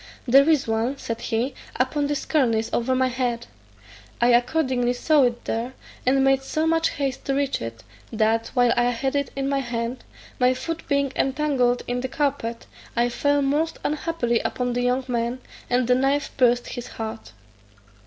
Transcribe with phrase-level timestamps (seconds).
[0.27, 3.45] "There is one," said he, "upon this cornice over my head:"
[4.19, 5.73] I accordingly saw it there,
[6.07, 9.59] and made so much haste to reach it, that, while I had it in my
[9.59, 10.03] hand,
[10.39, 15.37] my foot being entangled in the carpet, I fell most unhappily upon the young man,
[15.69, 17.33] and the knife pierced his heart.